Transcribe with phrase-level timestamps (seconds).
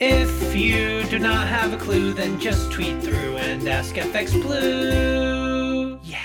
[0.00, 5.98] If you do not have a clue, then just tweet through and ask FX Blue.
[6.04, 6.20] Yeah.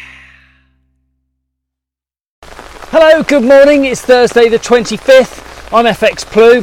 [2.43, 3.85] Hello, good morning.
[3.85, 5.73] It's Thursday the 25th.
[5.73, 6.61] I'm FX Blue,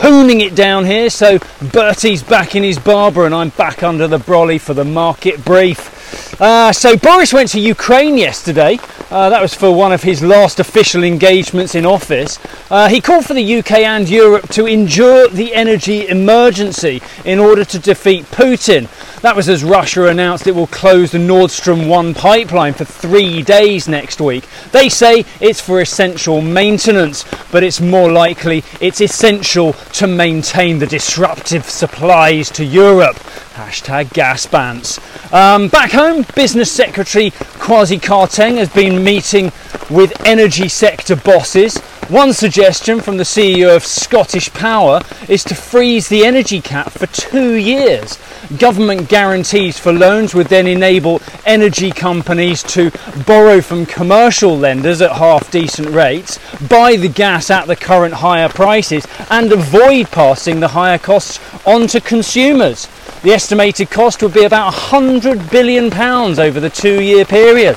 [0.00, 1.10] toning it down here.
[1.10, 5.44] So Bertie's back in his barber and I'm back under the brolly for the market
[5.44, 5.95] brief.
[6.38, 8.78] Uh, so Boris went to Ukraine yesterday.
[9.10, 12.38] Uh, that was for one of his last official engagements in office.
[12.70, 17.64] Uh, he called for the UK and Europe to endure the energy emergency in order
[17.64, 18.86] to defeat Putin.
[19.22, 23.42] That was as Russia announced it will close the Nord Stream 1 pipeline for three
[23.42, 24.44] days next week.
[24.72, 30.86] They say it's for essential maintenance, but it's more likely it's essential to maintain the
[30.86, 33.16] disruptive supplies to Europe.
[33.56, 35.00] Hashtag gas bans.
[35.32, 39.50] Um, back home, Business Secretary Kwasi Kwarteng has been meeting
[39.88, 41.78] with energy sector bosses.
[42.08, 47.06] One suggestion from the CEO of Scottish Power is to freeze the energy cap for
[47.06, 48.18] two years.
[48.58, 52.92] Government guarantees for loans would then enable energy companies to
[53.26, 58.50] borrow from commercial lenders at half decent rates, buy the gas at the current higher
[58.50, 62.86] prices, and avoid passing the higher costs on to consumers.
[63.26, 67.76] The estimated cost would be about £100 billion over the two year period.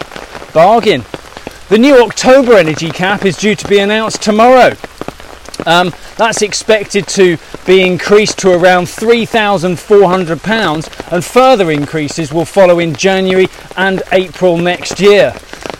[0.54, 1.04] Bargain.
[1.70, 4.76] The new October energy cap is due to be announced tomorrow.
[5.66, 12.94] Um, that's expected to be increased to around £3,400 and further increases will follow in
[12.94, 15.34] January and April next year.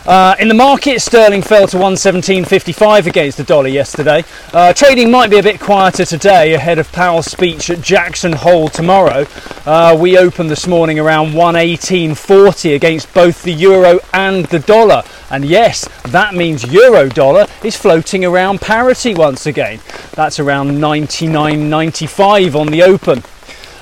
[0.06, 4.24] Uh, in the market, sterling fell to 117.55 against the dollar yesterday.
[4.52, 8.68] Uh, trading might be a bit quieter today ahead of Powell's speech at Jackson Hole
[8.68, 9.26] tomorrow.
[9.66, 15.02] Uh, we opened this morning around 118.40 against both the euro and the dollar.
[15.30, 19.80] And yes, that means euro dollar is floating around parity once again.
[20.12, 23.22] That's around 99.95 on the open.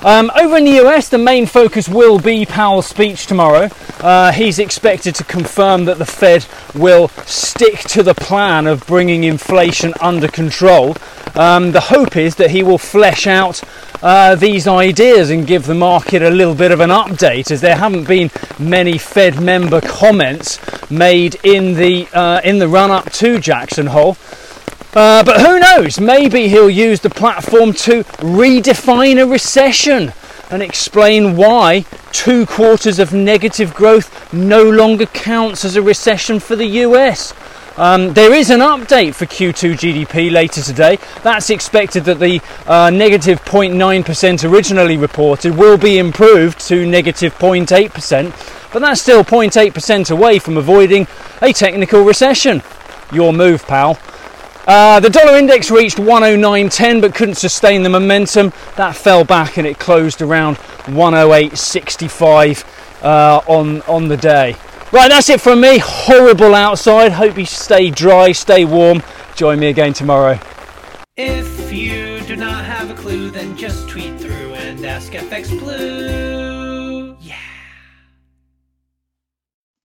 [0.04, 3.68] Um, over in the US, the main focus will be Powell's speech tomorrow.
[3.98, 9.24] Uh, he's expected to confirm that the Fed will stick to the plan of bringing
[9.24, 10.96] inflation under control.
[11.34, 13.60] Um, the hope is that he will flesh out
[14.00, 17.76] uh, these ideas and give the market a little bit of an update, as there
[17.76, 20.60] haven't been many Fed member comments
[20.90, 24.16] made in the uh, in the run up to Jackson Hole.
[24.98, 26.00] Uh, but who knows?
[26.00, 30.12] Maybe he'll use the platform to redefine a recession
[30.50, 36.56] and explain why two quarters of negative growth no longer counts as a recession for
[36.56, 37.32] the US.
[37.76, 40.98] Um, there is an update for Q2 GDP later today.
[41.22, 48.72] That's expected that the uh, negative 0.9% originally reported will be improved to negative 0.8%,
[48.72, 51.06] but that's still 0.8% away from avoiding
[51.40, 52.64] a technical recession.
[53.12, 53.96] Your move, pal.
[54.68, 58.52] Uh, the dollar index reached 109.10 but couldn't sustain the momentum.
[58.76, 64.56] That fell back and it closed around 108.65 uh, on, on the day.
[64.92, 65.78] Right, that's it from me.
[65.78, 67.12] Horrible outside.
[67.12, 69.02] Hope you stay dry, stay warm.
[69.36, 70.38] Join me again tomorrow.
[71.16, 76.67] If you do not have a clue, then just tweet through and ask FX Blue.